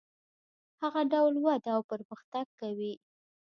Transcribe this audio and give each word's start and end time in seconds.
هغه 0.81 1.01
ډول 1.13 1.33
وده 1.45 1.69
او 1.75 1.81
پرمختګ 1.91 2.45
کوي. 2.61 2.93